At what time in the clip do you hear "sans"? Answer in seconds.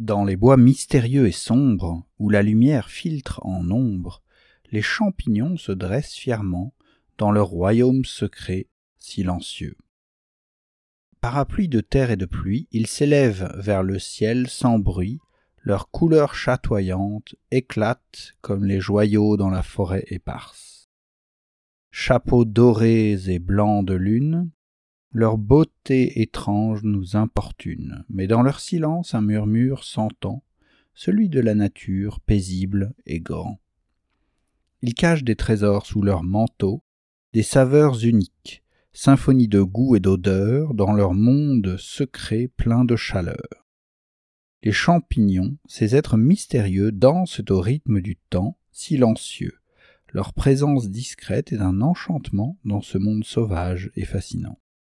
14.48-14.78